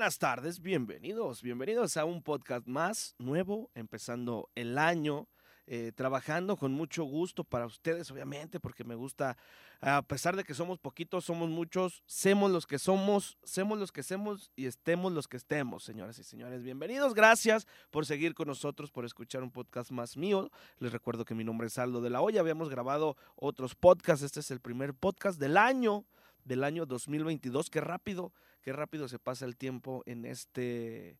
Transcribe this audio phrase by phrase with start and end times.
[0.00, 5.28] buenas tardes, bienvenidos, bienvenidos a un podcast más nuevo, empezando el año,
[5.66, 9.36] eh, trabajando con mucho gusto para ustedes, obviamente, porque me gusta,
[9.82, 14.02] a pesar de que somos poquitos, somos muchos, semos los que somos, semos los que
[14.02, 16.62] semos y estemos los que estemos, señoras y señores.
[16.62, 20.50] Bienvenidos, gracias por seguir con nosotros, por escuchar un podcast más mío.
[20.78, 24.40] Les recuerdo que mi nombre es Aldo de la Hoya, habíamos grabado otros podcasts, este
[24.40, 26.06] es el primer podcast del año,
[26.46, 31.18] del año 2022, qué rápido qué rápido se pasa el tiempo en este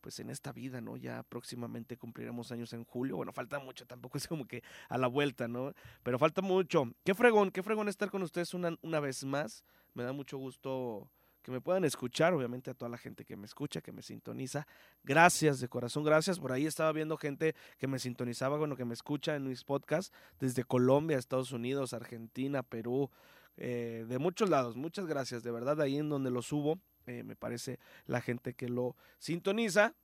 [0.00, 0.96] pues en esta vida, ¿no?
[0.96, 3.16] Ya próximamente cumpliremos años en julio.
[3.16, 5.74] Bueno, falta mucho, tampoco es como que a la vuelta, ¿no?
[6.02, 6.90] Pero falta mucho.
[7.04, 9.64] Qué fregón, qué fregón estar con ustedes una, una vez más.
[9.94, 11.10] Me da mucho gusto
[11.42, 14.66] que me puedan escuchar, obviamente a toda la gente que me escucha, que me sintoniza.
[15.04, 16.38] Gracias de corazón, gracias.
[16.38, 20.12] Por ahí estaba viendo gente que me sintonizaba, bueno, que me escucha en mis podcasts
[20.38, 23.10] desde Colombia, Estados Unidos, Argentina, Perú,
[23.56, 24.76] eh, de muchos lados.
[24.76, 28.68] Muchas gracias, de verdad, ahí en donde lo subo, eh, me parece la gente que
[28.68, 29.94] lo sintoniza.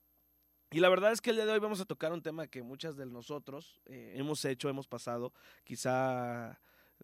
[0.70, 2.62] Y la verdad es que el día de hoy vamos a tocar un tema que
[2.62, 6.58] muchas de nosotros eh, hemos hecho, hemos pasado, quizá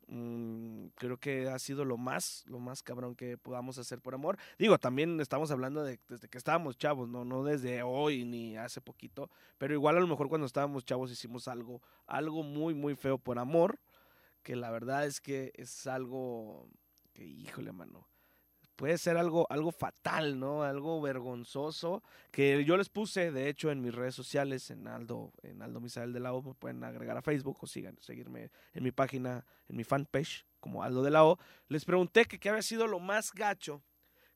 [0.08, 4.36] mm, creo que ha sido lo más, lo más cabrón que podamos hacer por amor.
[4.58, 8.80] Digo, también estamos hablando de desde que estábamos chavos, no, no desde hoy ni hace
[8.80, 13.16] poquito, pero igual a lo mejor cuando estábamos chavos hicimos algo, algo muy, muy feo
[13.16, 13.78] por amor
[14.42, 16.68] que la verdad es que es algo
[17.12, 18.08] que, híjole, mano,
[18.76, 20.62] puede ser algo, algo fatal, ¿no?
[20.62, 25.62] Algo vergonzoso, que yo les puse, de hecho, en mis redes sociales, en Aldo, en
[25.62, 28.90] Aldo Misael de la O, me pueden agregar a Facebook o sigan, seguirme en mi
[28.90, 31.38] página, en mi fanpage, como Aldo de la O.
[31.68, 33.82] Les pregunté que qué había sido lo más gacho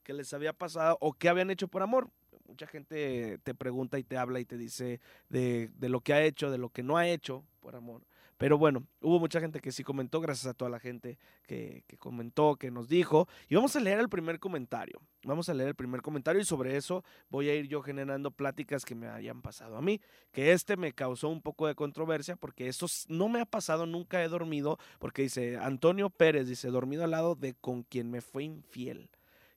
[0.02, 2.10] que les había pasado o qué habían hecho por amor.
[2.46, 6.22] Mucha gente te pregunta y te habla y te dice de, de lo que ha
[6.22, 8.06] hecho, de lo que no ha hecho por amor.
[8.38, 12.56] Pero bueno, hubo mucha gente que sí comentó, gracias a toda la gente que, comentó,
[12.56, 13.28] que nos dijo.
[13.48, 15.00] Y vamos a leer el primer comentario.
[15.24, 18.84] Vamos a leer el primer comentario y sobre eso voy a ir yo generando pláticas
[18.84, 20.00] que me hayan pasado a mí.
[20.32, 24.22] Que este me causó un poco de controversia porque eso no me ha pasado, nunca
[24.22, 24.78] he dormido.
[24.98, 29.08] Porque dice Antonio Pérez, dice, dormido al lado de con quien me fue infiel.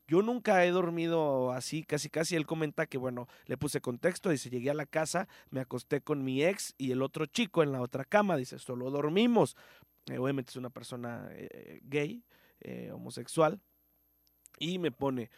[0.09, 2.36] Yo nunca he dormido así, casi casi.
[2.36, 6.24] Él comenta que, bueno, le puse contexto, dice, llegué a la casa, me acosté con
[6.24, 9.56] mi ex y el otro chico en la otra cama, dice, solo dormimos.
[10.08, 12.24] Eh, obviamente es una persona eh, gay,
[12.62, 13.62] eh, homosexual,
[14.58, 15.30] y me pone,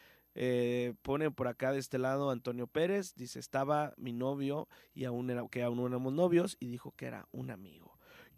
[1.02, 5.46] pone por acá de este lado Antonio Pérez, dice, estaba mi novio y aún era,
[5.50, 7.91] que aún no éramos novios y dijo que era un amigo.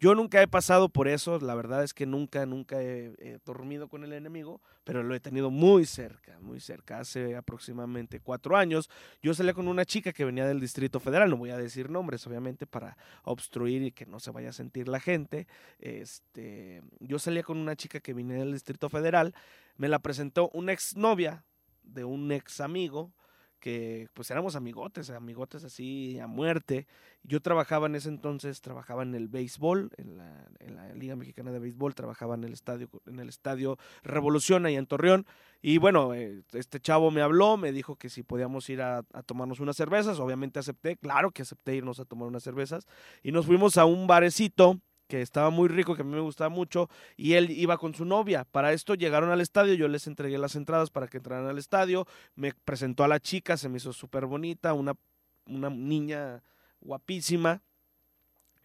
[0.04, 4.04] Yo nunca he pasado por eso, la verdad es que nunca, nunca he, dormido con
[4.04, 6.98] el enemigo, pero lo he tenido muy cerca, muy cerca.
[6.98, 8.90] Hace aproximadamente cuatro años
[9.22, 12.26] yo salí con una chica que venía del Distrito Federal, no voy a decir nombres,
[12.26, 15.46] obviamente, para obstruir y que no se vaya a sentir la gente.
[15.78, 19.34] Este, yo salía con una chica que venía del Distrito Federal,
[19.78, 21.46] me la presentó una exnovia
[21.82, 23.14] de un ex amigo,
[23.64, 26.86] que pues éramos amigotes, amigotes así a muerte.
[27.22, 31.50] Yo trabajaba en ese entonces, trabajaba en el béisbol, en la, en la, Liga Mexicana
[31.50, 35.24] de Béisbol, trabajaba en el estadio, en el estadio Revolución ahí en Torreón.
[35.62, 39.22] Y bueno, eh, este chavo me habló, me dijo que si podíamos ir a, a,
[39.22, 40.18] tomarnos unas cervezas.
[40.18, 42.86] Obviamente acepté, claro que acepté irnos a tomar unas cervezas.
[43.22, 46.48] Y nos fuimos a un barecito que estaba muy rico, que a mí me gustaba
[46.48, 48.44] mucho, y él iba con su novia.
[48.44, 52.06] Para esto llegaron al estadio, yo les entregué las entradas para que entraran al estadio,
[52.34, 54.94] me presentó a la chica, se me hizo súper bonita, una,
[55.46, 56.42] una niña
[56.80, 57.62] guapísima,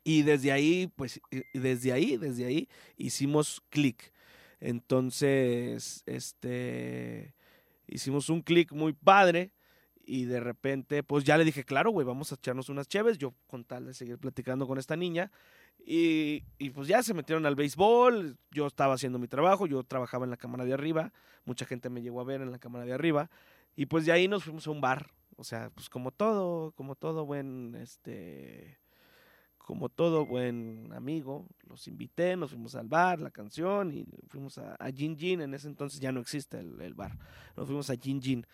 [0.04, 1.22] y desde ahí, pues,
[1.54, 4.12] desde ahí, desde ahí hicimos clic.
[4.60, 7.34] Entonces, este,
[7.88, 9.52] hicimos un clic muy padre
[10.06, 13.34] y de repente, pues ya le dije, claro, güey, vamos a echarnos unas cheves, yo
[13.48, 15.32] con tal de seguir platicando con esta niña.
[15.86, 16.42] Y,
[16.74, 20.38] pues ya se metieron al béisbol, yo estaba haciendo mi trabajo, yo trabajaba en la
[20.38, 21.12] cámara de arriba,
[21.46, 23.30] mucha gente me llegó a ver en la cámara de arriba,
[23.76, 26.96] y pues de ahí nos fuimos a un bar, o sea, pues como todo, como
[26.96, 28.78] todo buen, este,
[29.58, 34.78] como todo buen amigo, los invité, nos fuimos al bar, la canción, y fuimos a,
[34.94, 37.18] Gin Gin, en ese entonces ya no existe el, el bar,
[37.56, 38.46] nos fuimos a Gin Gin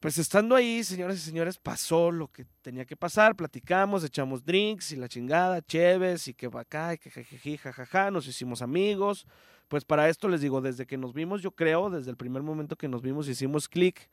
[0.00, 4.92] pues estando ahí, señoras y señores, pasó lo que tenía que pasar, platicamos, echamos drinks
[4.92, 9.26] y la chingada, chéves y que va acá y que jejeji, jajaja, nos hicimos amigos.
[9.68, 12.76] Pues para esto les digo, desde que nos vimos, yo creo, desde el primer momento
[12.76, 14.08] que nos vimos, hicimos clic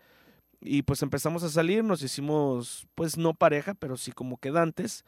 [0.59, 5.05] y pues empezamos a salir, nos hicimos, pues no pareja, pero sí como quedantes.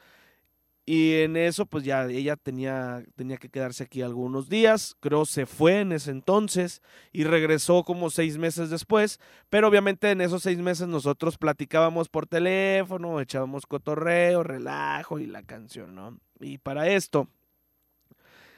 [0.92, 4.98] Y en eso, pues ya ella tenía, tenía que quedarse aquí algunos días.
[5.00, 6.82] Creo se fue en ese entonces
[7.12, 9.20] y regresó como seis meses después.
[9.52, 15.44] Pero obviamente en esos seis meses nosotros platicábamos por teléfono, echábamos cotorreo, relajo y la
[15.44, 16.20] canción, ¿no?
[16.40, 17.28] Y para esto,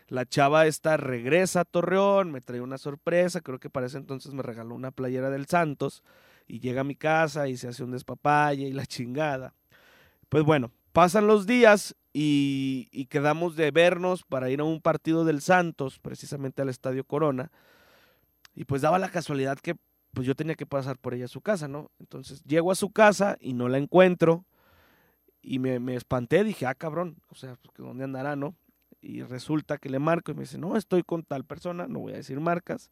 [0.07, 3.41] la chava esta regresa a Torreón, me trae una sorpresa.
[3.41, 6.01] Creo que para ese entonces me regaló una playera del Santos
[6.47, 9.53] y llega a mi casa y se hace un despapaya y la chingada.
[10.29, 15.41] Pues bueno, pasan los días y, quedamos de vernos para ir a un partido del
[15.41, 17.51] Santos, precisamente al Estadio Corona.
[18.53, 19.75] Y pues daba la casualidad que
[20.13, 21.89] pues yo tenía que pasar por ella a su casa, ¿no?
[21.99, 24.45] Entonces llego a su casa y no la encuentro
[25.41, 28.55] y me, me espanté, dije, ah, cabrón, o sea, pues, ¿dónde andará, no?
[29.01, 32.13] Y resulta que le marco y me dice, no, estoy con tal persona, no voy
[32.13, 32.91] a decir marcas.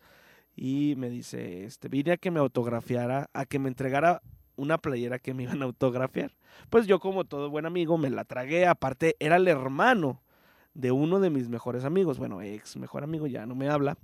[0.56, 4.22] Y me dice, este, vine a que me autografiara, a que me entregara
[4.60, 6.34] una playera que me iban a autografiar.
[6.70, 10.22] Pues yo como todo buen amigo me la tragué, aparte era el hermano
[10.74, 13.98] de uno de mis mejores amigos, bueno, ex mejor amigo, ya no me habla.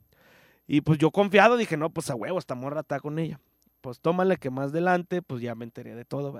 [0.68, 3.40] Y pues yo confiado dije, no, pues a huevo, esta morra está con ella.
[3.82, 6.34] Pues tómale que más adelante, pues ya me enteré de todo.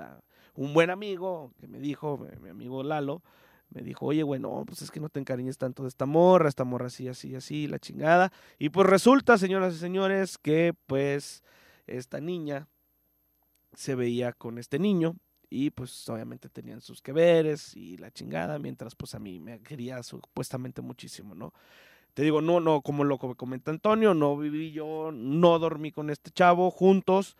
[0.54, 3.22] Un buen amigo que me dijo, mi amigo Lalo,
[3.70, 6.64] me dijo, oye, bueno, pues es que no te encariñes tanto de esta morra, esta
[6.64, 8.32] morra así, así, así, la chingada.
[8.58, 11.42] Y pues resulta, señoras y señores, que pues
[11.86, 12.68] esta niña
[13.76, 15.16] se veía con este niño
[15.50, 19.60] y pues obviamente tenían sus que veres y la chingada, mientras pues a mí me
[19.60, 21.52] quería supuestamente muchísimo, ¿no?
[22.14, 26.30] Te digo, no, no, como lo comenta Antonio, no viví yo, no dormí con este
[26.30, 27.36] chavo juntos,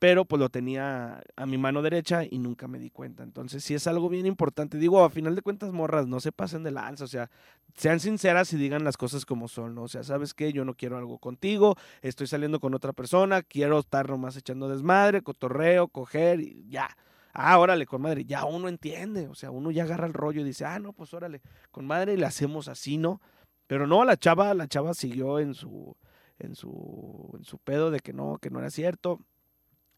[0.00, 3.22] pero pues lo tenía a mi mano derecha y nunca me di cuenta.
[3.22, 4.78] Entonces, sí es algo bien importante.
[4.78, 7.30] Digo, a final de cuentas, morras, no se pasen de lanza, o sea,
[7.76, 9.82] sean sinceras y digan las cosas como son, ¿no?
[9.82, 10.54] O sea, ¿sabes qué?
[10.54, 15.20] Yo no quiero algo contigo, estoy saliendo con otra persona, quiero estar nomás echando desmadre,
[15.20, 16.88] cotorreo, coger y ya.
[17.34, 20.44] Ah, órale, con madre, ya uno entiende, o sea, uno ya agarra el rollo y
[20.44, 23.20] dice, ah, no, pues órale, con madre le hacemos así, ¿no?
[23.66, 25.94] Pero no, la chava, la chava siguió en su,
[26.38, 29.20] en su, en su pedo de que no, que no era cierto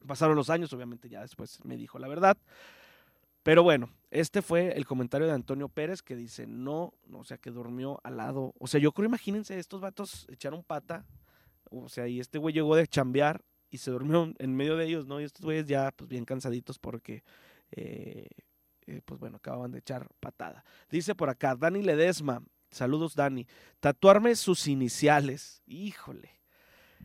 [0.07, 2.37] Pasaron los años, obviamente ya después me dijo la verdad.
[3.43, 7.51] Pero bueno, este fue el comentario de Antonio Pérez que dice, no, o sea, que
[7.51, 8.55] durmió al lado.
[8.59, 11.05] O sea, yo creo, imagínense, estos vatos echaron pata,
[11.71, 15.07] o sea, y este güey llegó de chambear y se durmió en medio de ellos,
[15.07, 15.21] ¿no?
[15.21, 17.25] Y estos güeyes ya, pues bien cansaditos porque,
[17.73, 18.29] eh,
[18.87, 20.65] eh, pues bueno, acababan de echar patada.
[20.91, 23.47] Dice por acá, Dani Ledesma, saludos Dani,
[23.81, 26.42] tatuarme sus iniciales, híjole.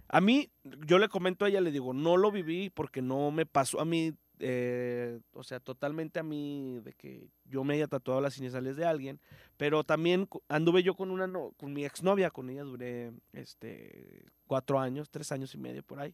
[0.09, 0.49] A mí,
[0.85, 3.85] yo le comento a ella, le digo, no lo viví porque no me pasó a
[3.85, 8.77] mí, eh, o sea, totalmente a mí de que yo me haya tatuado las iniciales
[8.77, 9.19] de alguien,
[9.57, 14.79] pero también anduve yo con una, no, con mi exnovia, con ella duré, este, cuatro
[14.79, 16.13] años, tres años y medio por ahí.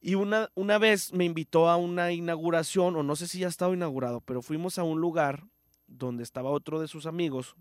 [0.00, 3.74] Y una, una vez me invitó a una inauguración, o no sé si ya estaba
[3.74, 5.44] inaugurado, pero fuimos a un lugar
[5.86, 7.54] donde estaba otro de sus amigos,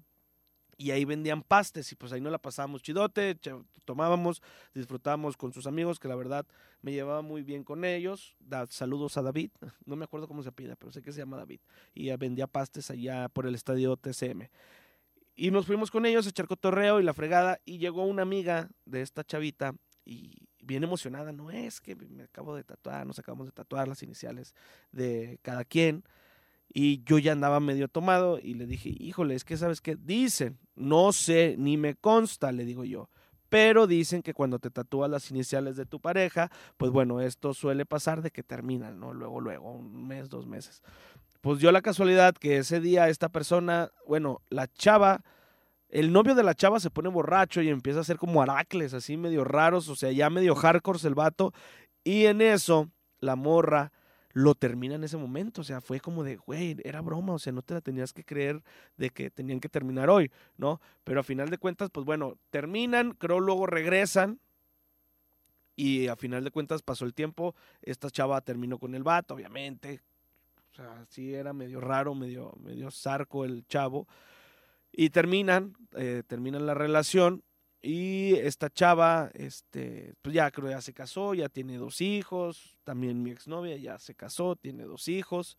[0.81, 3.37] y ahí vendían pastes y pues ahí no la pasábamos chidote,
[3.85, 4.41] tomábamos,
[4.73, 6.47] disfrutábamos con sus amigos, que la verdad
[6.81, 8.35] me llevaba muy bien con ellos.
[8.69, 9.51] Saludos a David,
[9.85, 11.59] no me acuerdo cómo se pide, pero sé que se llama David.
[11.93, 14.49] Y vendía pastes allá por el estadio TCM.
[15.35, 18.67] Y nos fuimos con ellos a echar cotorreo y la fregada y llegó una amiga
[18.85, 20.31] de esta chavita y
[20.63, 24.55] bien emocionada, no es que me acabo de tatuar, nos acabamos de tatuar las iniciales
[24.91, 26.03] de cada quien.
[26.73, 30.57] Y yo ya andaba medio tomado y le dije, híjole, es que sabes qué, dicen,
[30.81, 33.09] no sé, ni me consta, le digo yo,
[33.49, 37.85] pero dicen que cuando te tatúas las iniciales de tu pareja, pues bueno, esto suele
[37.85, 39.13] pasar de que terminan, ¿no?
[39.13, 40.81] Luego, luego, un mes, dos meses.
[41.41, 45.23] Pues dio la casualidad que ese día esta persona, bueno, la chava,
[45.89, 49.17] el novio de la chava se pone borracho y empieza a hacer como aracles, así
[49.17, 51.51] medio raros, o sea, ya medio hardcore el vato,
[52.05, 53.91] y en eso la morra
[54.33, 55.61] lo termina en ese momento.
[55.61, 58.23] O sea, fue como de, güey, era broma, o sea, no te la tenías que
[58.23, 58.61] creer
[58.97, 60.81] de que tenían que terminar hoy, ¿no?
[61.03, 64.39] Pero a final de cuentas, pues bueno, terminan, creo luego regresan.
[65.75, 70.01] Y a final de cuentas pasó el tiempo, esta chava terminó con el vato, obviamente.
[70.71, 74.07] O sea, sí era medio raro, medio, medio zarco el chavo.
[74.91, 77.43] Y terminan, eh, terminan la relación
[77.81, 83.23] y esta chava, este, pues ya creo ya se casó, ya tiene dos hijos, también
[83.23, 85.57] mi exnovia ya se casó, tiene dos hijos,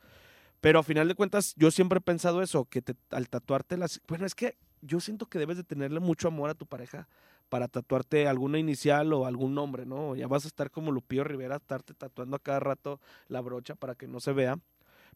[0.60, 4.24] pero a final de cuentas yo siempre he pensado eso, que al tatuarte las, bueno,
[4.24, 7.08] es que yo siento que debes de tenerle mucho amor a tu pareja
[7.48, 10.14] para tatuarte alguna inicial o algún nombre, ¿no?
[10.16, 13.94] Ya vas a estar como Lupillo Rivera, estarte tatuando a cada rato la brocha para
[13.94, 14.58] que no se vea,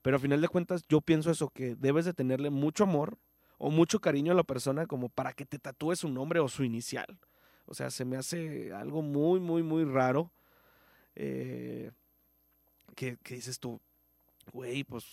[0.03, 3.17] pero a final de cuentas yo pienso eso, que debes de tenerle mucho amor
[3.59, 6.65] o mucho cariño a la persona como para que te tatúe su nombre o su
[6.65, 7.19] inicial.
[7.67, 10.31] O sea, se me hace algo muy, muy, muy raro.
[11.15, 11.91] Eh,
[12.95, 13.81] que, dices tú,
[14.53, 15.05] güey, pues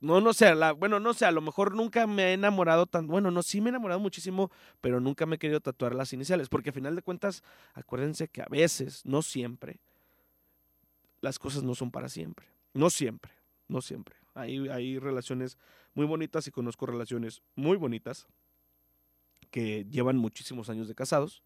[0.00, 3.06] no, no sé, la, bueno, no sé, a lo mejor nunca me he enamorado tan,
[3.06, 4.50] bueno, no, sí me he enamorado muchísimo,
[4.82, 8.42] pero nunca me he querido tatuar las iniciales, porque a final de cuentas, acuérdense que
[8.42, 9.80] a veces, no siempre,
[11.22, 13.32] las cosas no son para siempre, no siempre,
[13.66, 14.23] no siempre.
[14.34, 15.58] Hay, hay relaciones
[15.94, 18.26] muy bonitas y conozco relaciones muy bonitas
[19.50, 21.44] que llevan muchísimos años de casados,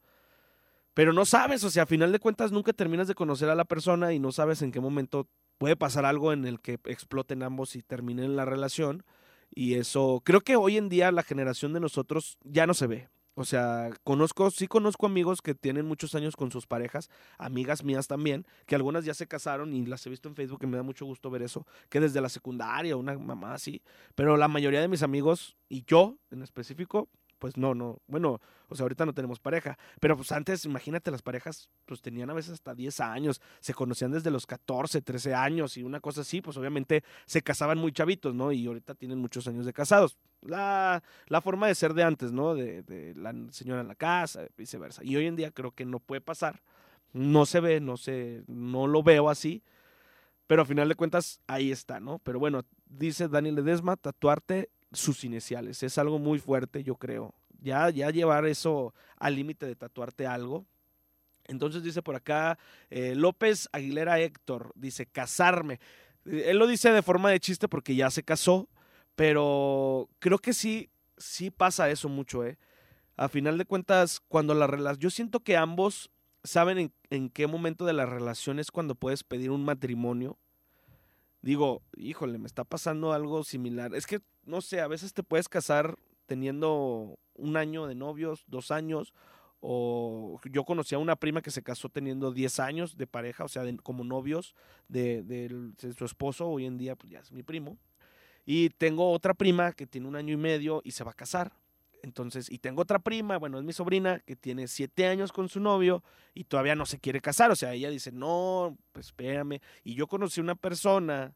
[0.95, 3.66] Pero no sabes, o sea, a final de cuentas nunca terminas de conocer a la
[3.66, 5.28] persona y no sabes en qué momento
[5.59, 9.04] puede pasar algo en el que exploten ambos y terminen la relación.
[9.50, 13.09] Y eso, creo que hoy en día la generación de nosotros ya no se ve.
[13.40, 18.09] O sea, conozco, sí conozco amigos que tienen muchos años con sus parejas, amigas mías
[18.09, 20.83] también, que algunas ya se casaron y las he visto en Facebook y me da
[20.83, 23.80] mucho gusto ver eso, que desde la secundaria, una mamá así,
[24.16, 28.76] pero la mayoría de mis amigos y yo en específico, pues no, no, bueno, o
[28.76, 32.52] sea, ahorita no tenemos pareja, pero pues antes, imagínate, las parejas pues tenían a veces
[32.52, 36.57] hasta 10 años, se conocían desde los 14, 13 años y una cosa así, pues
[36.57, 38.52] obviamente se casaban muy chavitos, ¿no?
[38.52, 40.18] Y ahorita tienen muchos años de casados.
[40.42, 42.54] La, la forma de ser de antes, ¿no?
[42.54, 45.02] De, la señora en la casa, viceversa.
[45.02, 46.61] Y hoy en día creo que no puede pasar,
[47.12, 49.62] no se ve, no sé, no lo veo así.
[50.47, 52.21] Pero a final de cuentas, ahí está, ¿no?
[52.21, 55.83] Pero bueno, dice Daniel Ledesma, tatuarte sus iniciales.
[55.83, 57.35] Es algo muy fuerte, yo creo.
[57.61, 60.64] Ya, ya llevar eso al límite de tatuarte algo.
[61.45, 62.59] Entonces dice por acá
[62.90, 65.80] eh, López Aguilera Héctor, dice casarme.
[66.25, 68.68] Él lo dice de forma de chiste porque ya se casó,
[69.16, 72.59] pero creo que sí, sí pasa eso mucho, ¿eh?
[73.16, 76.11] A final de cuentas, cuando la relación, yo siento que ambos
[76.45, 80.38] saben en, en qué momento de la relación es cuando puedes pedir un matrimonio
[81.42, 83.95] digo, híjole, me está pasando algo similar.
[83.95, 88.71] Es que, no sé, a veces te puedes casar teniendo un año de novios, dos
[88.71, 89.14] años,
[89.61, 93.49] o yo conocí a una prima que se casó teniendo 10 años de pareja, o
[93.49, 94.54] sea, como novios
[94.88, 97.76] de, de, su esposo, hoy en día pues ya es mi primo.
[98.47, 101.52] Y tengo otra prima que tiene un año y medio y se va a casar.
[102.02, 105.61] Entonces, y tengo otra prima, bueno, es mi sobrina, que tiene siete años con su
[105.61, 106.02] novio
[106.35, 107.50] y todavía no se quiere casar.
[107.50, 109.61] O sea, ella dice, no, pues espérame.
[109.85, 111.35] Y yo conocí una persona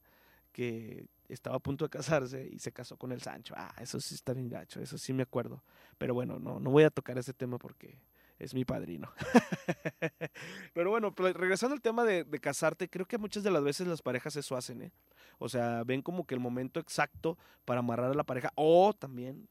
[0.53, 3.55] que estaba a punto de casarse y se casó con el Sancho.
[3.57, 5.63] Ah, eso sí está bien gacho, eso sí me acuerdo.
[5.99, 7.99] Pero bueno, no, no voy a tocar ese tema porque
[8.39, 9.13] es mi padrino.
[10.75, 14.03] Pero bueno, regresando al tema de, de, casarte, creo que muchas de las veces las
[14.03, 14.93] parejas eso hacen, ¿eh?
[15.39, 19.49] O sea, ven como que el momento exacto para amarrar a la pareja o también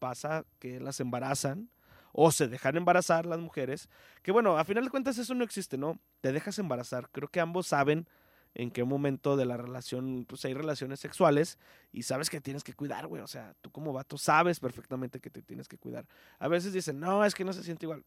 [0.00, 1.70] pasa que las embarazan
[2.12, 3.88] o se dejan embarazar las mujeres,
[4.22, 6.00] que bueno, a final de cuentas eso no existe, ¿no?
[6.20, 7.08] Te dejas embarazar.
[7.10, 8.08] Creo que ambos saben
[8.54, 11.58] en qué momento de la relación, pues hay relaciones sexuales
[11.92, 13.22] y sabes que tienes que cuidar, güey.
[13.22, 16.06] O sea, tú como vato sabes perfectamente que te tienes que cuidar.
[16.38, 18.04] A veces dicen, no, es que no se siente igual.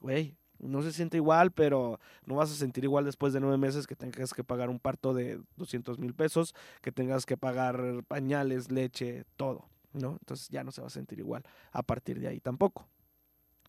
[0.00, 3.86] Güey, no se siente igual, pero no vas a sentir igual después de nueve meses
[3.86, 8.70] que tengas que pagar un parto de 200 mil pesos, que tengas que pagar pañales,
[8.70, 9.68] leche, todo.
[9.94, 10.12] ¿No?
[10.20, 12.86] Entonces ya no se va a sentir igual a partir de ahí tampoco.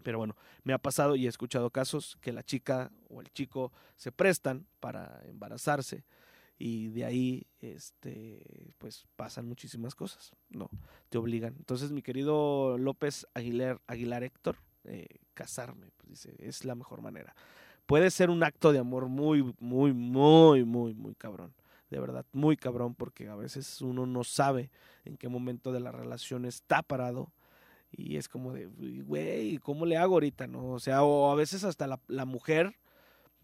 [0.03, 3.72] Pero bueno, me ha pasado y he escuchado casos que la chica o el chico
[3.96, 6.03] se prestan para embarazarse
[6.58, 10.70] y de ahí este pues pasan muchísimas cosas, no,
[11.10, 11.55] te obligan.
[11.58, 17.36] Entonces, mi querido López Aguilar, Aguilar Héctor, eh, casarme, pues dice, es la mejor manera.
[17.86, 21.53] Puede ser un acto de amor muy, muy, muy, muy, muy cabrón
[21.96, 24.70] de verdad, muy cabrón, porque a veces uno no sabe
[25.06, 27.32] en qué momento de la relación está parado.
[27.90, 30.46] Y es como de, güey, ¿cómo le hago ahorita?
[30.46, 30.72] ¿No?
[30.72, 32.75] O sea, o a veces hasta la, la mujer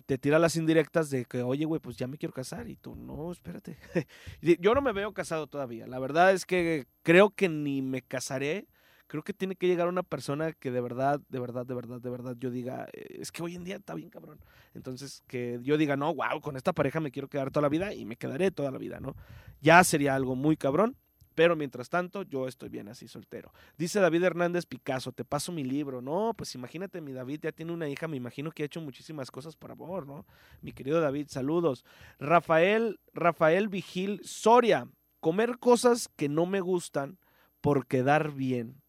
[0.05, 2.67] te tira las indirectas de que, oye, güey, pues ya me quiero casar.
[2.67, 3.77] Y tú, no, espérate.
[4.59, 5.87] Yo no me veo casado todavía.
[5.87, 8.67] La verdad es que creo que ni me casaré
[9.11, 12.09] creo que tiene que llegar una persona que de verdad, de verdad, de verdad, de
[12.09, 14.39] verdad yo diga, eh, es que hoy en día está bien cabrón.
[14.73, 17.93] Entonces, que yo diga, no, wow, con esta pareja me quiero quedar toda la vida
[17.93, 19.17] y me quedaré toda la vida, ¿no?
[19.59, 20.95] Ya sería algo muy cabrón.
[21.35, 23.51] Pero mientras tanto, yo estoy bien así soltero.
[23.77, 26.01] Dice David Hernández Picasso, te paso mi libro.
[26.01, 29.29] No, pues imagínate, mi David ya tiene una hija, me imagino que ha hecho muchísimas
[29.29, 30.25] cosas por amor, ¿no?
[30.61, 31.83] Mi querido David, saludos.
[32.17, 34.87] Rafael, Rafael Vigil Soria,
[35.19, 37.17] comer cosas que no me gustan
[37.59, 38.80] por quedar bien.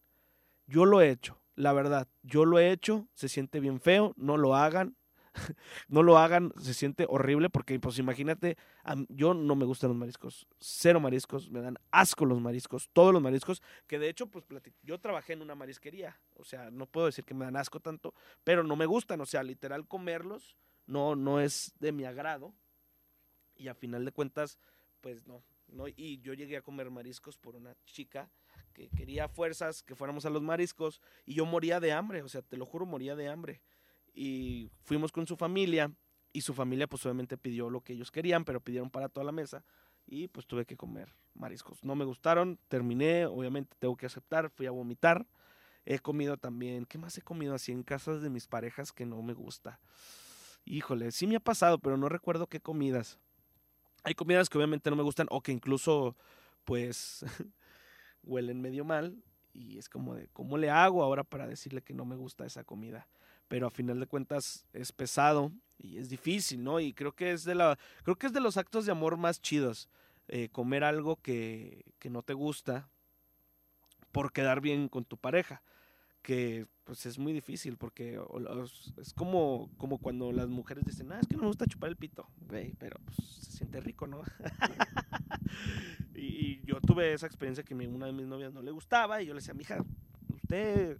[0.72, 4.38] Yo lo he hecho, la verdad, yo lo he hecho, se siente bien feo, no
[4.38, 4.96] lo hagan,
[5.88, 8.56] no lo hagan, se siente horrible porque pues imagínate,
[9.10, 13.20] yo no me gustan los mariscos, cero mariscos, me dan asco los mariscos, todos los
[13.20, 14.46] mariscos, que de hecho pues
[14.82, 18.14] yo trabajé en una marisquería, o sea, no puedo decir que me dan asco tanto,
[18.42, 22.54] pero no me gustan, o sea, literal comerlos no no es de mi agrado
[23.56, 24.58] y a final de cuentas
[25.02, 28.30] pues no, no y yo llegué a comer mariscos por una chica
[28.72, 32.42] que quería fuerzas, que fuéramos a los mariscos, y yo moría de hambre, o sea,
[32.42, 33.60] te lo juro, moría de hambre.
[34.14, 35.92] Y fuimos con su familia,
[36.32, 39.32] y su familia pues obviamente pidió lo que ellos querían, pero pidieron para toda la
[39.32, 39.64] mesa,
[40.06, 41.82] y pues tuve que comer mariscos.
[41.84, 45.26] No me gustaron, terminé, obviamente tengo que aceptar, fui a vomitar.
[45.84, 49.20] He comido también, ¿qué más he comido así en casas de mis parejas que no
[49.22, 49.80] me gusta?
[50.64, 53.18] Híjole, sí me ha pasado, pero no recuerdo qué comidas.
[54.04, 56.16] Hay comidas que obviamente no me gustan o que incluso,
[56.64, 57.24] pues,
[58.24, 62.04] huelen medio mal y es como de, ¿cómo le hago ahora para decirle que no
[62.04, 63.06] me gusta esa comida?
[63.52, 66.80] pero a final de cuentas es pesado y es difícil, ¿no?
[66.80, 69.42] Y creo que es de la, creo que es de los actos de amor más
[69.42, 69.90] chidos,
[70.28, 72.88] eh, comer algo que, que no te gusta
[74.10, 75.62] por quedar bien con tu pareja
[76.22, 78.18] que pues es muy difícil porque
[78.96, 81.96] es como, como cuando las mujeres dicen, ah, es que no me gusta chupar el
[81.96, 84.22] pito, güey, pero pues, se siente rico, ¿no?
[86.14, 89.34] y, yo tuve esa experiencia que una de mis novias no le gustaba y yo
[89.34, 89.84] le decía, mija,
[90.32, 90.98] usted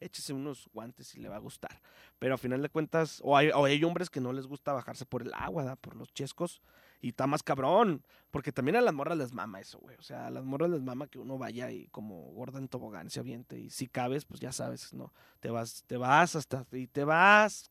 [0.00, 1.80] échese unos guantes y le va a gustar.
[2.18, 5.04] Pero a final de cuentas, o hay, o hay hombres que no les gusta bajarse
[5.06, 6.62] por el agua, por los chescos,
[7.00, 8.02] y está más cabrón.
[8.30, 9.96] Porque también a las morras les mama eso, güey.
[9.96, 13.10] O sea, a las morras les mama que uno vaya y como gorda en tobogán
[13.10, 13.58] se aviente.
[13.58, 15.12] Y si cabes, pues ya sabes, ¿no?
[15.40, 17.70] Te vas, te vas hasta, y te vas,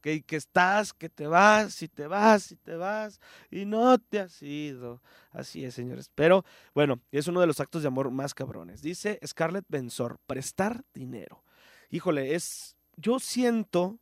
[0.00, 3.20] que, que, estás, que te vas, y te vas, y te vas,
[3.50, 5.02] y no te has ido.
[5.32, 6.08] Así es, señores.
[6.14, 8.80] Pero, bueno, es uno de los actos de amor más cabrones.
[8.80, 11.42] Dice Scarlett Bensor, prestar dinero.
[11.90, 13.98] Híjole, es, yo siento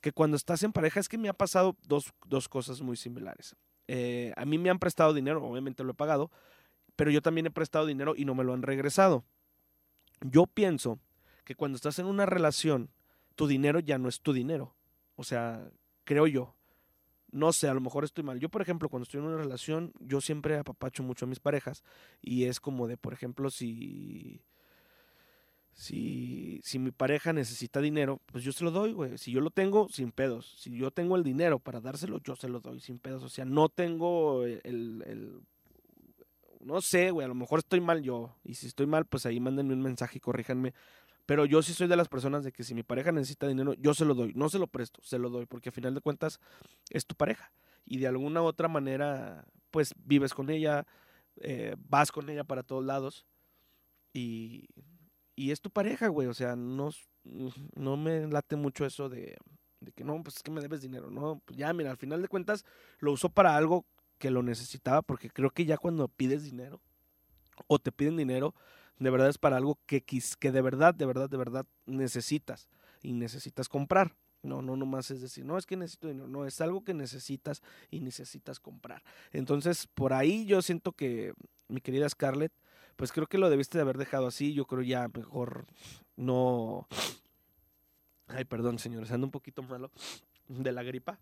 [0.00, 3.56] que cuando estás en pareja es que me ha pasado dos, cosas muy similares.
[3.88, 6.30] Eh, a mí me han prestado dinero, obviamente lo he pagado,
[6.96, 9.24] pero yo también he prestado dinero y no me lo han regresado.
[10.20, 10.98] Yo pienso
[11.44, 12.90] que cuando estás en una relación,
[13.34, 14.74] tu dinero ya no es tu dinero.
[15.16, 15.70] O sea,
[16.04, 16.54] creo yo.
[17.30, 18.40] No sé, a lo mejor estoy mal.
[18.40, 21.84] Yo, por ejemplo, cuando estoy en una relación, yo siempre apapacho mucho a mis parejas.
[22.20, 24.42] Y es como de, por ejemplo, si
[25.78, 29.16] si, si mi pareja necesita dinero, pues yo se lo doy, güey.
[29.16, 30.56] Si yo lo tengo, sin pedos.
[30.58, 33.22] Si yo tengo el dinero para dárselo, yo se lo doy sin pedos.
[33.22, 35.40] O sea, no tengo el, el
[36.58, 38.34] no sé, güey, a lo mejor estoy mal yo.
[38.42, 40.74] Y si estoy mal, pues ahí mándenme un mensaje y corríjanme.
[41.26, 43.94] Pero yo sí soy de las personas de que si mi pareja necesita dinero, yo
[43.94, 44.32] se lo doy.
[44.34, 45.46] No se lo presto, se lo doy.
[45.46, 46.40] Porque a final de cuentas
[46.90, 47.52] es tu pareja.
[47.86, 50.88] Y de alguna otra manera, pues vives con ella,
[51.36, 53.26] eh, vas con ella para todos lados.
[54.12, 54.70] Y
[55.38, 56.26] y es tu pareja, güey.
[56.26, 56.90] O sea, no,
[57.76, 59.36] no me late mucho eso de,
[59.94, 61.12] que no, pues es que me debes dinero.
[61.12, 62.64] No, pues ya, mira, al final de cuentas
[62.98, 63.86] lo usó para algo
[64.18, 66.80] que lo necesitaba, porque creo que ya cuando pides dinero
[67.68, 68.52] o te piden dinero,
[68.98, 72.68] de verdad es para algo que, que de verdad, de verdad, de verdad necesitas
[73.00, 74.16] y necesitas comprar.
[74.42, 77.62] No, no nomás es decir, no es que necesito dinero, no, es algo que necesitas
[77.92, 79.04] y necesitas comprar.
[79.30, 81.32] Entonces, por ahí yo siento que
[81.68, 82.52] mi querida Scarlett,
[82.98, 84.52] pues creo que lo debiste de haber dejado así.
[84.52, 85.66] Yo creo ya mejor
[86.16, 86.88] no.
[88.26, 89.92] Ay, perdón, señores, ando un poquito malo
[90.48, 91.16] de la gripa.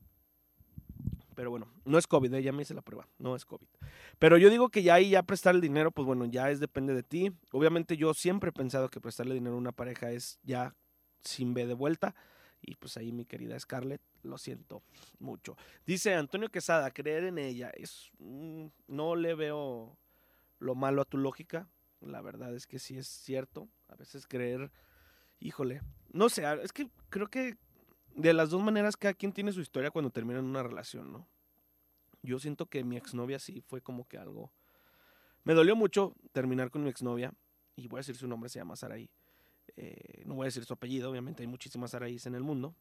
[1.34, 2.42] Pero bueno, no es COVID, ¿eh?
[2.42, 3.66] ya me hice la prueba, no es COVID.
[4.18, 6.94] Pero yo digo que ya ahí ya prestar el dinero, pues bueno, ya es depende
[6.94, 7.30] de ti.
[7.52, 10.74] Obviamente yo siempre he pensado que prestarle dinero a una pareja es ya
[11.20, 12.14] sin B de vuelta.
[12.62, 14.82] Y pues ahí mi querida Scarlett, lo siento
[15.18, 15.58] mucho.
[15.84, 18.10] Dice Antonio Quesada, creer en ella es...
[18.18, 19.98] No le veo
[20.66, 21.68] lo malo a tu lógica.
[22.00, 23.68] La verdad es que sí es cierto.
[23.88, 24.70] A veces creer,
[25.40, 25.80] híjole,
[26.12, 27.56] no sé, es que creo que
[28.14, 31.28] de las dos maneras cada quien tiene su historia cuando termina en una relación, ¿no?
[32.22, 34.52] Yo siento que mi exnovia sí fue como que algo...
[35.44, 37.32] Me dolió mucho terminar con mi exnovia,
[37.76, 39.10] y voy a decir su nombre, se llama Saraí.
[39.76, 42.74] Eh, no voy a decir su apellido, obviamente hay muchísimas Saraís en el mundo.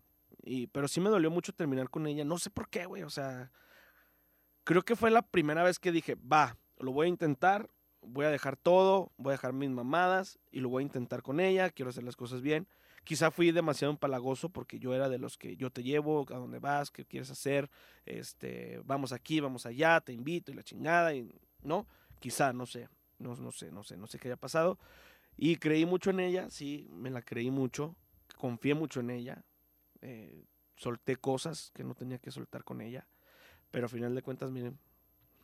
[0.43, 3.10] Y, pero sí me dolió mucho terminar con ella, no sé por qué, güey, o
[3.10, 3.52] sea...
[4.63, 7.69] Creo que fue la primera vez que dije, va, lo voy a intentar,
[8.08, 11.39] voy a dejar todo, voy a dejar mis mamadas y lo voy a intentar con
[11.39, 12.68] ella, quiero hacer las cosas bien.
[13.04, 16.60] Quizá fui demasiado empalagoso porque yo era de los que yo te llevo, a dónde
[16.60, 17.70] vas, qué quieres hacer,
[18.06, 21.86] este, vamos aquí, vamos allá, te invito y la chingada, y, ¿no?
[22.20, 22.89] Quizá, no sé,
[23.20, 24.80] no, no sé, no sé, no sé qué haya pasado.
[25.38, 27.96] Y creí mucho en ella, sí, me la creí mucho,
[28.38, 29.44] confié mucho en ella,
[30.02, 33.08] eh, solté cosas que no tenía que soltar con ella,
[33.70, 34.80] pero al final de cuentas, miren,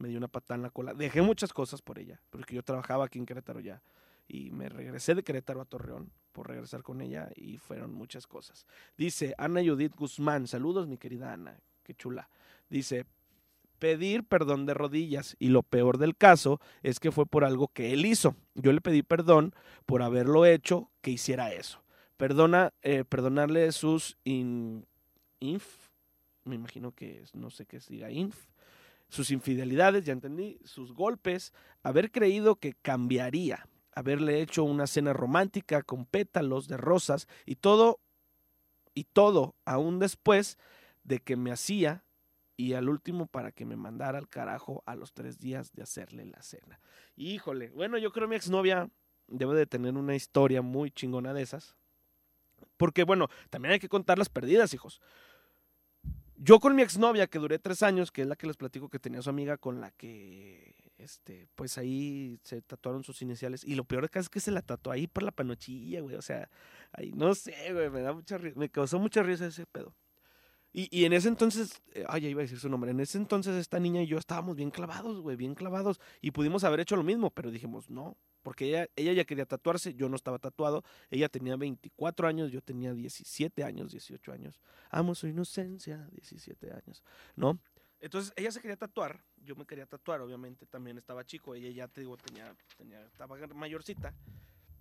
[0.02, 0.94] me dio una patada en la cola.
[0.94, 3.82] Dejé muchas cosas por ella, porque yo trabajaba aquí en Querétaro ya.
[4.28, 8.66] Y me regresé de Querétaro a Torreón por regresar con ella y fueron muchas cosas.
[8.98, 12.30] Dice Ana Judith Guzmán, saludos mi querida Ana, qué chula.
[12.70, 13.06] Dice,
[13.82, 17.94] pedir perdón de rodillas y lo peor del caso es que fue por algo que
[17.94, 18.36] él hizo.
[18.56, 19.54] Yo le pedí perdón
[19.86, 21.84] por haberlo hecho que hiciera eso.
[22.16, 24.86] Perdona, eh, perdonarle sus inf,
[26.46, 28.51] me imagino que no sé qué diga inf,
[29.12, 35.84] sus infidelidades, ya entendí, sus golpes, haber creído que cambiaría, haberle hecho una cena romántica
[35.84, 38.00] con pétalos de rosas y todo,
[38.94, 40.58] y todo aún después
[41.04, 42.06] de que me hacía
[42.56, 46.26] y al último para que me mandara al carajo a los tres días de hacerle
[46.26, 46.80] la cena.
[47.18, 48.90] Híjole, bueno, yo creo que mi exnovia
[49.28, 51.76] debe de tener una historia muy chingona de esas.
[52.78, 55.02] Porque bueno, también hay que contar las perdidas, hijos.
[56.44, 58.98] Yo con mi exnovia, que duré tres años, que es la que les platico que
[58.98, 63.64] tenía su amiga con la que este, pues ahí se tatuaron sus iniciales.
[63.64, 66.16] Y lo peor es que se la tatuó ahí por la panochilla, güey.
[66.16, 66.50] O sea,
[66.94, 69.94] ahí no sé, güey, me da mucha me causó mucha risa ese pedo.
[70.74, 73.20] Y, y, en ese entonces, eh, ay, ya iba a decir su nombre, en ese
[73.20, 76.00] entonces esta niña y yo estábamos bien clavados, güey, bien clavados.
[76.22, 79.94] Y pudimos haber hecho lo mismo, pero dijimos, no, porque ella, ella ya quería tatuarse,
[79.94, 84.60] yo no estaba tatuado, ella tenía 24 años, yo tenía 17 años, 18 años.
[84.90, 87.04] Amo su inocencia, 17 años,
[87.36, 87.60] ¿no?
[88.00, 91.88] Entonces ella se quería tatuar, yo me quería tatuar, obviamente, también estaba chico, ella ya
[91.88, 94.14] te digo, tenía, tenía, estaba mayorcita.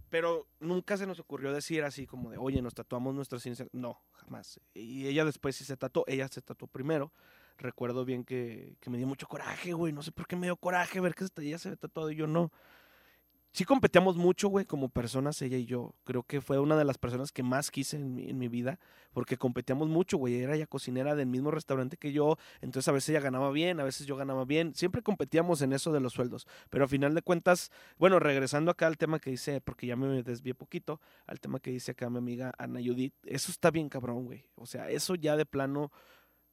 [0.09, 3.73] Pero nunca se nos ocurrió decir así como de, oye, nos tatuamos nuestras iniciales.
[3.73, 4.61] No, jamás.
[4.75, 7.13] Y ella después sí se tatuó, ella se tatuó primero.
[7.59, 9.93] Recuerdo bien que, que me dio mucho coraje, güey.
[9.93, 12.27] No sé por qué me dio coraje ver que ella se había tatuado y yo
[12.27, 12.51] no
[13.53, 15.95] sí competíamos mucho, güey, como personas, ella y yo.
[16.05, 18.79] Creo que fue una de las personas que más quise en mi, en mi vida,
[19.13, 20.37] porque competíamos mucho, güey.
[20.41, 23.85] Era ella cocinera del mismo restaurante que yo, entonces a veces ella ganaba bien, a
[23.85, 24.75] veces yo ganaba bien.
[24.75, 28.87] Siempre competíamos en eso de los sueldos, pero a final de cuentas, bueno, regresando acá
[28.87, 32.19] al tema que dice, porque ya me desvié poquito, al tema que dice acá mi
[32.19, 34.45] amiga Ana Judith, eso está bien cabrón, güey.
[34.55, 35.91] O sea, eso ya de plano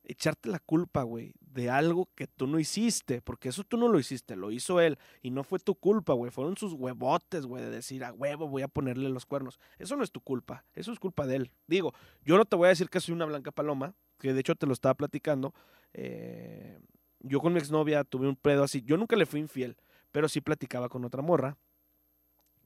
[0.07, 3.99] echarte la culpa, güey, de algo que tú no hiciste, porque eso tú no lo
[3.99, 7.69] hiciste, lo hizo él y no fue tu culpa, güey, fueron sus huevotes, güey, de
[7.69, 9.59] decir a huevo voy a ponerle los cuernos.
[9.77, 11.51] Eso no es tu culpa, eso es culpa de él.
[11.67, 11.93] Digo,
[12.23, 14.65] yo no te voy a decir que soy una blanca paloma, que de hecho te
[14.65, 15.53] lo estaba platicando.
[15.93, 16.79] Eh,
[17.19, 19.75] yo con mi exnovia tuve un pedo así, yo nunca le fui infiel,
[20.11, 21.57] pero sí platicaba con otra morra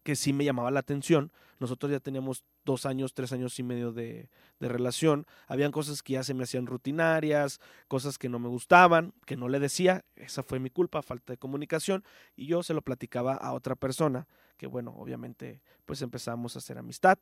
[0.03, 1.31] que sí me llamaba la atención.
[1.59, 5.27] Nosotros ya teníamos dos años, tres años y medio de, de, relación.
[5.47, 9.47] Habían cosas que ya se me hacían rutinarias, cosas que no me gustaban, que no
[9.47, 10.03] le decía.
[10.15, 12.03] Esa fue mi culpa, falta de comunicación.
[12.35, 16.77] Y yo se lo platicaba a otra persona, que bueno, obviamente pues empezamos a hacer
[16.79, 17.19] amistad.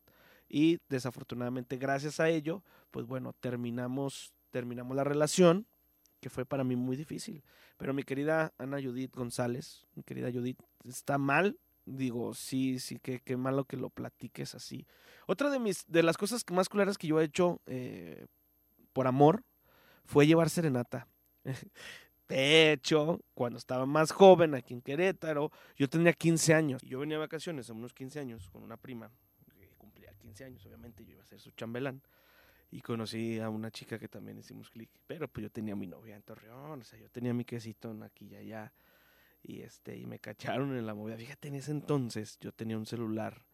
[0.47, 5.67] Y desafortunadamente gracias a ello, pues bueno, terminamos, terminamos la relación,
[6.19, 7.43] que fue para mí muy difícil.
[7.77, 11.57] Pero mi querida Ana Judith González, mi querida Judith, está mal,
[11.97, 14.85] digo, sí, sí, qué, qué malo que lo platiques así.
[15.27, 18.25] Otra de mis, de las cosas más culeras que yo he hecho eh,
[18.93, 19.43] por amor
[20.05, 21.07] fue llevar serenata.
[22.27, 26.81] De hecho, cuando estaba más joven aquí en Querétaro, yo tenía 15 años.
[26.83, 29.11] Yo venía de vacaciones a unos 15 años con una prima
[29.57, 32.03] que cumplía 15 años, obviamente yo iba a ser su chambelán.
[32.69, 34.91] Y conocí a una chica que también hicimos clic.
[35.07, 38.27] Pero pues yo tenía mi novia en Torreón, o sea, yo tenía mi quesito aquí
[38.27, 38.71] y allá
[39.43, 41.17] y este y me cacharon en la movida.
[41.17, 43.45] Fíjate, en ese entonces yo tenía un celular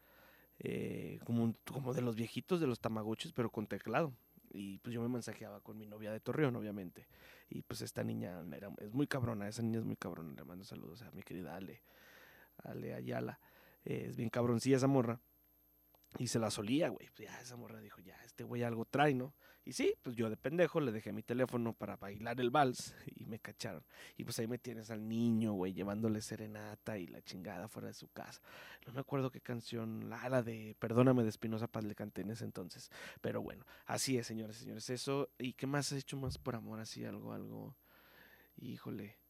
[0.60, 4.13] eh, como, como de los viejitos de los tamagoches, pero con teclado.
[4.52, 7.08] Y pues yo me mensajeaba con mi novia de Torreón, obviamente.
[7.50, 10.34] Y pues esta niña era, es muy cabrona, esa niña es muy cabrona.
[10.34, 11.82] Le mando saludos a mi querida Ale,
[12.63, 13.39] Ale Ayala.
[13.84, 15.19] Eh, es bien cabroncilla esa morra.
[16.17, 17.10] Y se la solía, güey.
[17.15, 19.34] Pues ya esa morra dijo, ya, este güey algo trae, ¿no?
[19.67, 23.25] Y sí, pues yo de pendejo le dejé mi teléfono para bailar el vals y
[23.25, 23.84] me cacharon.
[24.15, 27.95] Y pues ahí me tienes al niño, güey, llevándole serenata y la chingada fuera de
[27.95, 28.41] su casa.
[28.86, 32.30] No me acuerdo qué canción, la, la de Perdóname de Espinosa Paz le canté en
[32.30, 32.91] ese entonces.
[33.21, 34.89] Pero bueno, así es, señores, señores.
[34.91, 36.80] Eso, ¿y qué más has hecho más por amor?
[36.80, 37.75] Así, algo, algo.
[38.58, 39.24] Híjole.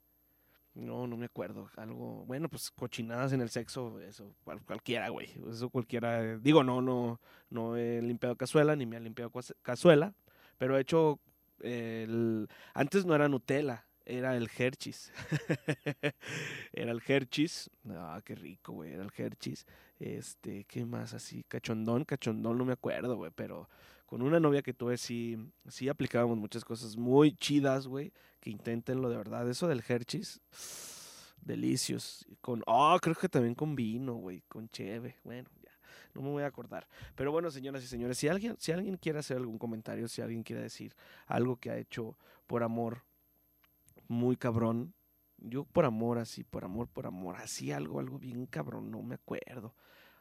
[0.76, 1.70] No, no me acuerdo.
[1.78, 4.36] Algo, bueno, pues cochinadas en el sexo, eso,
[4.66, 5.30] cualquiera, güey.
[5.50, 6.38] Eso cualquiera.
[6.38, 10.14] Digo, no, no, no he limpiado cazuela, ni me ha limpiado cazuela.
[10.58, 11.20] Pero he hecho,
[11.62, 15.14] el, antes no era Nutella, era el Hershey's.
[16.74, 17.70] era el Hershey's.
[17.90, 19.66] Ah, qué rico, güey, era el Hershey's.
[19.98, 21.46] Este, ¿qué más así?
[21.48, 23.70] Cachondón, cachondón, no me acuerdo, güey, pero
[24.06, 28.12] con una novia que tuve sí, sí aplicábamos muchas cosas muy chidas, güey,
[28.46, 29.50] que intentenlo de verdad.
[29.50, 30.40] Eso del Hershey's,
[31.42, 32.28] delicios.
[32.42, 35.18] Con, oh, creo que también con vino, güey, con cheve.
[35.24, 35.50] Bueno,
[36.14, 36.88] no me voy a acordar.
[37.16, 40.44] Pero bueno, señoras y señores, si alguien, si alguien quiere hacer algún comentario, si alguien
[40.44, 43.02] quiere decir algo que ha hecho por amor
[44.08, 44.94] muy cabrón,
[45.40, 49.16] yo por amor así, por amor, por amor, así algo, algo bien cabrón, no me
[49.16, 49.74] acuerdo.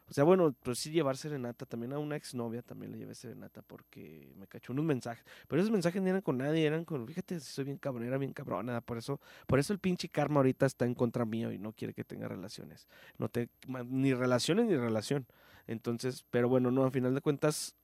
[0.09, 3.62] O sea, bueno, pues sí llevar serenata, también a una exnovia también le llevé serenata
[3.62, 7.40] porque me cachó unos mensajes, pero esos mensajes no eran con nadie, eran con, fíjate,
[7.40, 10.85] soy bien cabrón, era bien cabrona, por eso, por eso el pinche karma ahorita está
[10.85, 12.87] en contra mío y no quiere que tenga relaciones,
[13.17, 13.49] no te,
[13.87, 15.27] ni relaciones ni relación.
[15.67, 17.75] Entonces, pero bueno, no, a final de cuentas,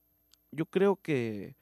[0.51, 1.57] yo creo que,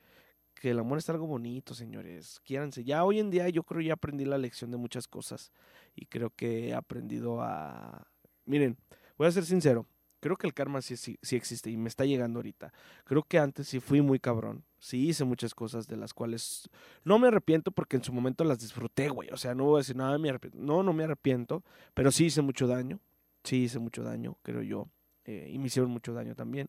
[0.54, 2.40] que el amor es algo bonito, señores.
[2.44, 2.84] Quiéranse.
[2.84, 5.52] Ya hoy en día yo creo ya aprendí la lección de muchas cosas
[5.94, 8.08] y creo que he aprendido a...
[8.44, 8.76] Miren,
[9.16, 9.86] voy a ser sincero.
[10.20, 12.72] Creo que el karma sí, sí, sí, existe y me está llegando ahorita.
[13.04, 14.64] Creo que antes sí fui muy cabrón.
[14.80, 16.68] Sí hice muchas cosas de las cuales
[17.04, 19.30] no me arrepiento porque en su momento las disfruté, güey.
[19.30, 20.58] O sea, no voy a decir nada, me arrepiento.
[20.58, 21.62] No, no me arrepiento,
[21.94, 23.00] pero sí hice mucho daño.
[23.44, 24.88] Sí hice mucho daño, creo yo.
[25.24, 26.68] Eh, y me hicieron mucho daño también.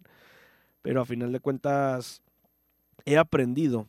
[0.82, 2.22] Pero a final de cuentas
[3.06, 3.88] he aprendido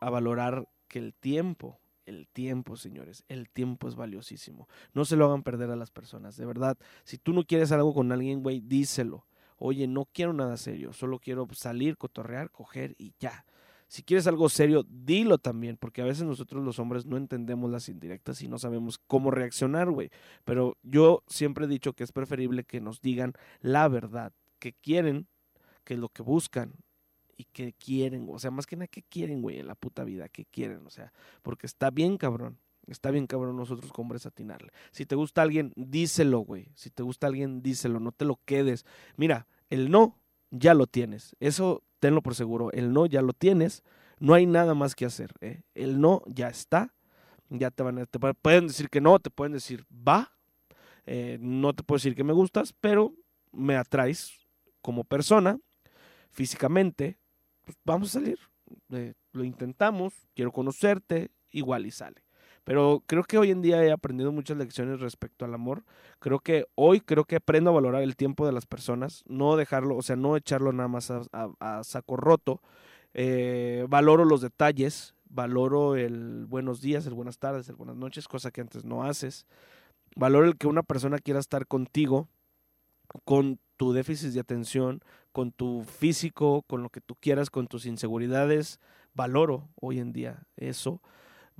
[0.00, 1.78] a valorar que el tiempo,
[2.10, 3.24] el tiempo, señores.
[3.28, 4.68] El tiempo es valiosísimo.
[4.92, 6.76] No se lo hagan perder a las personas, de verdad.
[7.04, 9.26] Si tú no quieres algo con alguien, güey, díselo.
[9.56, 13.44] Oye, no quiero nada serio, solo quiero salir, cotorrear, coger y ya.
[13.88, 17.88] Si quieres algo serio, dilo también, porque a veces nosotros los hombres no entendemos las
[17.88, 20.10] indirectas y no sabemos cómo reaccionar, güey.
[20.44, 25.26] Pero yo siempre he dicho que es preferible que nos digan la verdad, que quieren,
[25.84, 26.72] que lo que buscan
[27.40, 30.28] y que quieren, o sea, más que nada que quieren, güey, en la puta vida,
[30.28, 32.58] que quieren, o sea, porque está bien cabrón.
[32.86, 34.72] Está bien, cabrón, nosotros como hombres atinarle.
[34.90, 36.72] Si te gusta alguien, díselo, güey.
[36.74, 38.84] Si te gusta alguien, díselo, no te lo quedes.
[39.16, 40.18] Mira, el no
[40.50, 41.36] ya lo tienes.
[41.38, 42.72] Eso tenlo por seguro.
[42.72, 43.84] El no ya lo tienes.
[44.18, 45.34] No hay nada más que hacer.
[45.40, 45.62] ¿eh?
[45.74, 46.92] El no ya está.
[47.48, 50.32] Ya te van a, te pueden decir que no, te pueden decir va.
[51.06, 53.14] Eh, no te puedo decir que me gustas, pero
[53.52, 54.32] me atraes
[54.82, 55.60] como persona,
[56.30, 57.19] físicamente.
[57.70, 58.38] Pues vamos a salir.
[58.90, 60.12] Eh, lo intentamos.
[60.34, 61.30] Quiero conocerte.
[61.52, 62.24] Igual y sale.
[62.64, 65.84] Pero creo que hoy en día he aprendido muchas lecciones respecto al amor.
[66.18, 69.96] Creo que hoy creo que aprendo a valorar el tiempo de las personas, no dejarlo,
[69.96, 72.60] o sea, no echarlo nada más a, saco roto.
[73.14, 78.50] Eh, valoro los detalles, valoro el buenos días, el buenas tardes, el buenas noches, cosa
[78.50, 79.46] que antes no haces.
[80.16, 82.28] Valoro el que una persona quiera estar contigo,
[83.24, 85.02] con tu déficit de atención,
[85.32, 88.80] con tu físico, con lo que tú quieras, con tus inseguridades.
[89.14, 91.00] Valoro hoy en día eso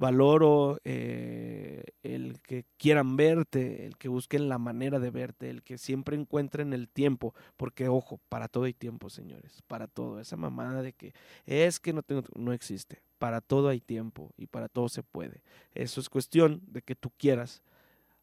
[0.01, 5.77] valoro eh, el que quieran verte, el que busquen la manera de verte, el que
[5.77, 10.19] siempre encuentren el tiempo, porque ojo, para todo hay tiempo, señores, para todo.
[10.19, 11.13] Esa mamada de que
[11.45, 13.03] es que no tengo, no existe.
[13.19, 15.43] Para todo hay tiempo y para todo se puede.
[15.75, 17.63] Eso es cuestión de que tú quieras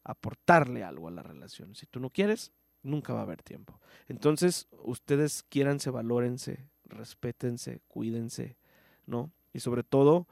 [0.02, 1.76] aportarle algo a la relación.
[1.76, 2.50] Si tú no quieres,
[2.82, 3.80] nunca va a haber tiempo.
[4.08, 8.56] Entonces, ustedes quiéranse, valórense, respétense, cuídense,
[9.06, 9.30] ¿no?
[9.52, 10.26] Y sobre todo,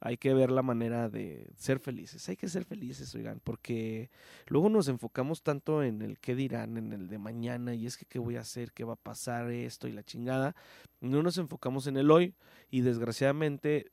[0.00, 2.28] hay que ver la manera de ser felices.
[2.28, 4.10] Hay que ser felices, oigan, porque
[4.46, 8.06] luego nos enfocamos tanto en el qué dirán, en el de mañana, y es que
[8.06, 10.54] qué voy a hacer, qué va a pasar esto y la chingada.
[11.00, 12.34] No nos enfocamos en el hoy
[12.70, 13.90] y desgraciadamente,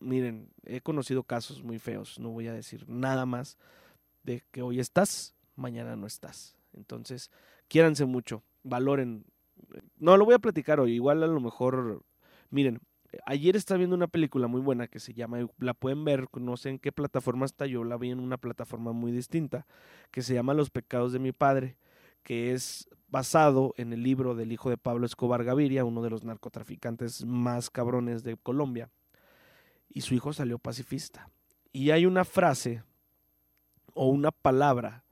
[0.00, 3.58] miren, he conocido casos muy feos, no voy a decir nada más
[4.24, 6.55] de que hoy estás, mañana no estás.
[6.76, 7.30] Entonces,
[7.68, 9.24] quiéranse mucho, valoren.
[9.98, 12.04] No, lo voy a platicar hoy, igual a lo mejor,
[12.50, 12.80] miren,
[13.24, 16.70] Ayer estaba viendo una película muy buena que se llama, la pueden ver, no sé
[16.70, 19.66] en qué plataforma está, yo la vi en una plataforma muy distinta,
[20.10, 21.76] que se llama Los pecados de mi padre,
[22.22, 26.24] que es basado en el libro del hijo de Pablo Escobar Gaviria, uno de los
[26.24, 28.90] narcotraficantes más cabrones de Colombia,
[29.88, 31.30] y su hijo salió pacifista.
[31.72, 32.82] Y hay una frase
[33.94, 35.04] o una palabra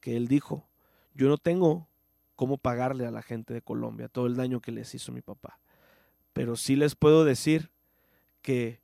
[0.00, 0.68] que él dijo,
[1.14, 1.88] yo no tengo
[2.36, 5.60] cómo pagarle a la gente de Colombia todo el daño que les hizo mi papá
[6.32, 7.70] pero sí les puedo decir
[8.42, 8.80] que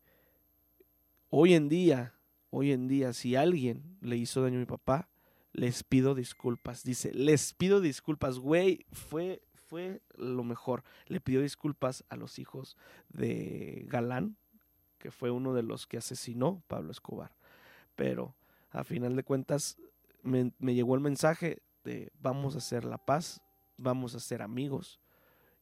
[1.31, 2.15] hoy en día,
[2.51, 5.09] hoy en día, si alguien le hizo daño a mi papá,
[5.53, 6.83] les pido disculpas.
[6.83, 10.83] Dice, les pido disculpas, güey, fue, fue lo mejor.
[11.07, 12.77] Le pidió disculpas a los hijos
[13.09, 14.37] de Galán,
[14.99, 17.37] que fue uno de los que asesinó Pablo Escobar.
[17.95, 18.35] Pero
[18.71, 19.79] a final de cuentas
[20.23, 23.41] me, me llegó el mensaje de vamos a hacer la paz,
[23.79, 25.01] vamos a ser amigos,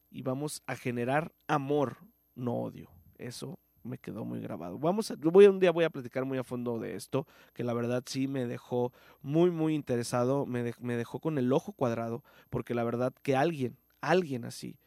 [0.09, 1.97] y vamos a generar amor,
[2.35, 2.89] no odio.
[3.17, 4.79] Eso me quedó muy grabado.
[4.79, 7.73] Vamos a, voy, un día voy a platicar muy a fondo de esto, que la
[7.73, 12.73] verdad sí me dejó muy, muy interesado, me, me dejó con el ojo cuadrado, porque
[12.73, 14.79] la verdad que alguien, alguien así,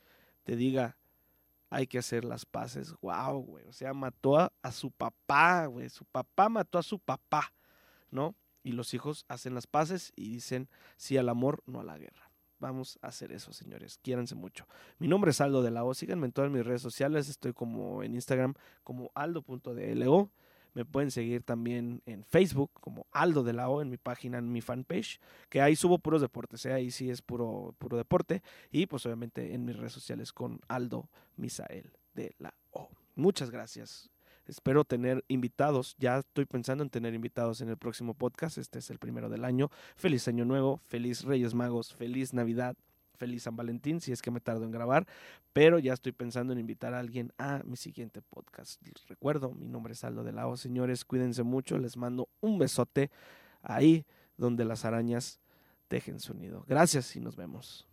[0.42, 0.96] te diga,
[1.70, 5.88] hay que hacer las paces, wow, güey, o sea, mató a, a su papá, güey,
[5.88, 7.52] su papá mató a su papá,
[8.10, 8.34] ¿no?
[8.68, 12.30] Y los hijos hacen las paces y dicen sí al amor, no a la guerra.
[12.60, 13.98] Vamos a hacer eso, señores.
[14.02, 14.66] Quiéranse mucho.
[14.98, 15.94] Mi nombre es Aldo de la O.
[15.94, 17.30] Síganme en todas mis redes sociales.
[17.30, 18.52] Estoy como en Instagram
[18.84, 20.30] como aldo.dlo.
[20.74, 24.52] Me pueden seguir también en Facebook como Aldo de la O en mi página, en
[24.52, 26.74] mi fanpage, que ahí subo puros deportes, ¿eh?
[26.74, 28.42] ahí sí es puro, puro deporte.
[28.70, 32.90] Y pues obviamente en mis redes sociales con Aldo Misael de la O.
[33.14, 34.10] Muchas gracias.
[34.48, 35.94] Espero tener invitados.
[35.98, 38.58] Ya estoy pensando en tener invitados en el próximo podcast.
[38.58, 39.70] Este es el primero del año.
[39.94, 42.76] Feliz Año Nuevo, feliz Reyes Magos, feliz Navidad,
[43.18, 45.06] feliz San Valentín, si es que me tardo en grabar.
[45.52, 48.80] Pero ya estoy pensando en invitar a alguien a mi siguiente podcast.
[48.82, 50.56] Les recuerdo, mi nombre es Aldo de Lao.
[50.56, 51.78] Señores, cuídense mucho.
[51.78, 53.10] Les mando un besote
[53.62, 54.06] ahí
[54.38, 55.40] donde las arañas
[55.90, 56.64] dejen su nido.
[56.66, 57.86] Gracias y nos vemos.